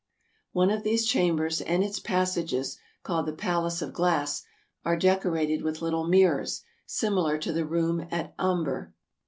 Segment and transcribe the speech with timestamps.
[0.51, 4.41] One of these chambers and its passages, called the Palace of Glass,
[4.83, 8.93] are decorated with little mirrors, simi lar to the room at Ambher.